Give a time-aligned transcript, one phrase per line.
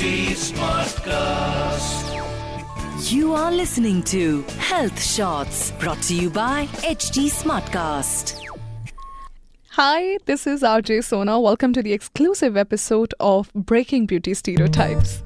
[0.00, 2.06] HT Smartcast.
[3.12, 8.32] You are listening to Health Shots brought to you by HT Smartcast.
[9.72, 11.38] Hi, this is RJ Sona.
[11.38, 15.20] Welcome to the exclusive episode of Breaking Beauty Stereotypes.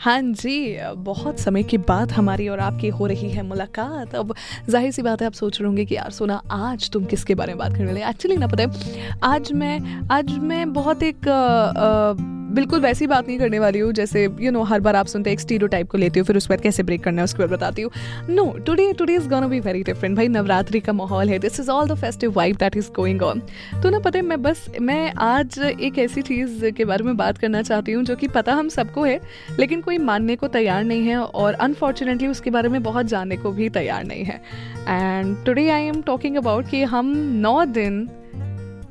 [0.00, 4.34] हाँ जी बहुत समय के बाद हमारी और आपकी हो रही है मुलाकात अब
[4.70, 7.54] जाहिर सी बात है आप सोच रहे होंगे कि यार सोना आज तुम किसके बारे
[7.54, 9.78] में बात करने वाले एक्चुअली ना पता है आज मैं
[10.16, 14.29] आज मैं बहुत एक आ, आ, बिल्कुल वैसी बात नहीं करने वाली हूँ जैसे यू
[14.29, 16.37] you नो know, हर बार आप सुनते हैं एक स्टीरो टाइप को लेती हूँ फिर
[16.37, 17.91] उस पर कैसे ब्रेक करना है उसके बाद बताती हूँ।
[18.29, 21.69] No today today is gonna be very different भाई नवरात्रि का माहौल है this is
[21.71, 23.41] all the festive vibe that is going on
[23.83, 27.37] तो ना पता है मैं बस मैं आज एक ऐसी चीज़ के बारे में बात
[27.37, 29.19] करना चाहती हूँ जो कि पता हम सबको है
[29.59, 33.51] लेकिन कोई मानने को तैयार नहीं है और अनफॉर्चुनेटली उसके बारे में बहुत जानने को
[33.51, 34.41] भी तैयार नहीं है।
[34.89, 38.07] And today I am talking about कि हम नौ दिन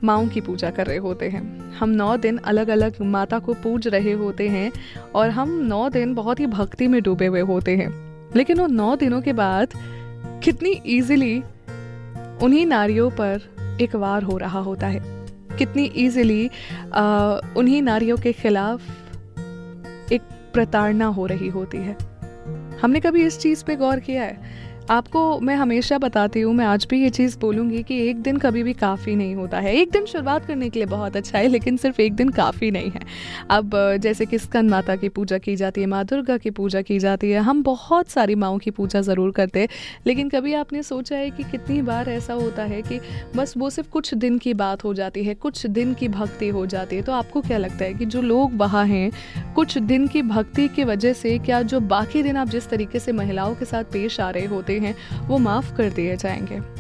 [0.05, 3.89] माओ की पूजा कर रहे होते हैं। हम नौ दिन अलग अलग माता को पूज
[3.89, 4.71] रहे होते हैं
[5.15, 7.91] और हम नौ दिन बहुत ही भक्ति में डूबे हुए होते हैं।
[8.37, 9.69] लेकिन वो नौ दिनों के बाद
[10.45, 11.43] कितनी इजीली
[12.43, 15.01] उन्हीं नारियों पर एक वार हो रहा होता है।
[15.59, 16.47] कितनी इजीली
[17.57, 18.83] उन्हीं नारियों के खिलाफ
[20.13, 20.23] एक
[20.55, 21.97] प्रताड़ना हो रही होती है।
[22.83, 24.70] हमने कभी इस चीज़ पे गौर किया है?
[24.91, 28.63] आपको मैं हमेशा बताती हूँ, मैं आज भी ये चीज़ बोलूँगी कि एक दिन कभी
[28.63, 31.77] भी काफ़ी नहीं होता है। एक दिन शुरुआत करने के लिए बहुत अच्छा है, लेकिन
[31.77, 33.01] सिर्फ़ एक दिन काफ़ी नहीं है।
[33.51, 36.99] अब जैसे कि स्कंद माता की पूजा की जाती है, माँ दुर्गा की पूजा की
[36.99, 39.69] जाती है, हम बहुत सारी माओ की पूजा ज़रूर करते हैं,
[40.07, 43.01] लेकिन कभी आपने सोचा है कि कितनी बार ऐसा होता है कि
[43.37, 46.67] बस वो सिर्फ़ कुछ दिन की बात हो जाती है, कुछ दिन की भक्ति हो
[46.67, 50.23] जाती है तो आपको क्या लगता है कि जो लोग वहाँ हैं कुछ दिन की
[50.23, 53.85] भक्ति की वजह से क्या जो बाकी दिन आप जिस तरीके से महिलाओं के साथ
[53.85, 56.80] पेश आ रहे होते हैं, वो माफ़ कर दिए जाएँगे।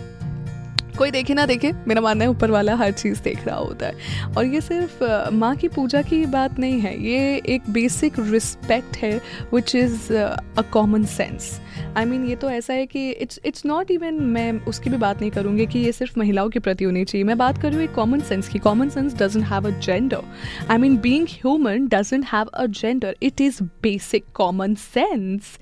[1.00, 4.34] कोई देखे ना देखे, मेरा मानना है ऊपर वाला हर चीज़ देख रहा होता है।
[4.36, 9.16] और ये सिर्फ़ माँ की पूजा की बात नहीं है, ये एक बेसिक रिस्पेक्ट है
[9.54, 11.60] which is a common sense
[11.96, 15.20] I mean ये तो ऐसा है कि इट्स इट्स नॉट इवन मैं उसकी भी बात
[15.20, 18.20] नहीं करूँगी कि ये सिर्फ़ महिलाओं के प्रति होनी चाहिए। मैं बात कर एक कॉमन
[18.20, 22.66] सेंस की। Common sense doesn't have a gender I mean being human doesn't have a
[22.66, 25.58] gender it is basic common sense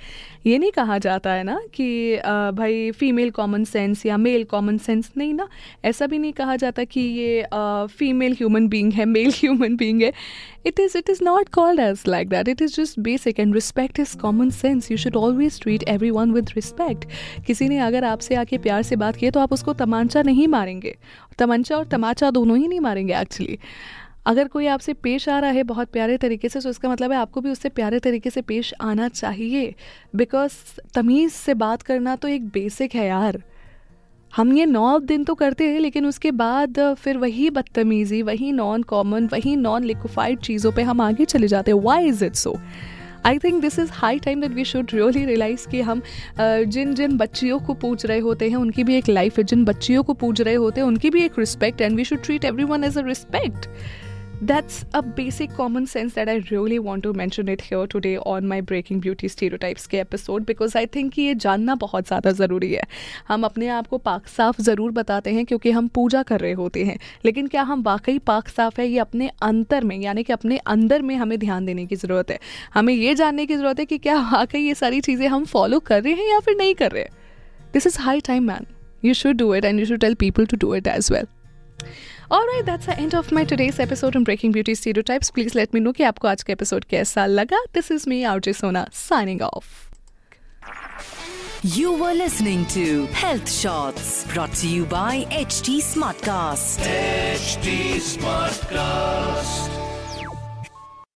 [0.47, 2.17] ये नहीं कहा जाता है ना कि
[2.57, 5.49] भाई फीमेल कॉमन सेंस या मेल कॉमन सेंस नहीं ना,
[5.85, 7.47] ऐसा भी नहीं कहा जाता कि ये
[7.89, 10.13] फीमेल ह्यूमन बींग है मेल ह्यूमन बींग है।
[10.67, 14.01] It is it is not called as like that it is just basic and respect
[14.01, 17.07] is common sense you should always treat everyone with respect
[17.47, 20.97] किसी ने अगर आपसे आके प्यार से बात की तो आप उसको तमांचा नहीं मारेंगे।
[21.39, 23.59] तमंचा और तमाचा दोनों ही नहीं मारेंगे एक्चुअली
[24.27, 27.19] अगर कोई आपसे पेश आ रहा है बहुत प्यारे तरीके से तो इसका मतलब है
[27.19, 29.75] आपको भी उससे प्यारे तरीके से पेश आना चाहिए।
[30.17, 30.53] बिकॉज़
[30.95, 33.43] तमीज़ से बात करना तो एक बेसिक है यार।
[34.33, 38.83] हम ये नौ दिन तो करते हैं, लेकिन उसके बाद फिर वही बदतमीज़ी, वही नॉन
[38.85, 42.57] कॉमन वही नॉन लिक्विफाइड चीज़ों पे हम आगे चले जाते हैं। Why is it so
[43.27, 46.03] I think this is high time that we should really realize कि हम
[46.41, 50.03] जिन जिन बच्चियों को पूछ रहे होते हैं, उनकी भी एक लाइफ है। जिन बच्चियों
[50.03, 52.99] को पूछ रहे होते हैं, उनकी भी एक respect and we should treat everyone as
[52.99, 53.69] a respect
[54.41, 58.47] That's a basic common sense that I really want to mention it here today on
[58.47, 62.73] my Breaking Beauty Stereotypes के एपिसोड बिकॉज़ आई थिंक कि ये जानना बहुत ज़्यादा ज़रूरी
[62.73, 62.83] है।
[63.29, 66.85] हम अपने आप को पाक साफ़ ज़रूर बताते हैं क्योंकि हम पूजा कर रहे होते
[66.85, 68.87] हैं। लेकिन क्या हम वाकई पाक साफ़ है?
[68.89, 72.39] ये अपने अंतर में, यानी कि अपने अंदर में हमें ध्यान देने की ज़रूरत है।
[72.75, 76.03] हमें ये जानने की ज़रूरत है कि क्या वाकई ये सारी चीज़ें हम फॉलो कर
[76.03, 77.09] रहे हैं या फिर नहीं कर रहे
[77.73, 78.67] this is high time man
[79.05, 81.27] you should do it and you should tell people to do it as well
[82.31, 85.31] Alright, that's the end of my today's episode on Breaking Beauty Stereotypes.
[85.31, 87.61] Please let me know कि आपको आज का episode कैसा लगा.
[87.73, 89.89] This is me, RJ Sona, signing off.
[91.63, 96.87] You were listening to Health Shots brought to you by HT Smartcast.
[96.93, 99.88] HT Smartcast.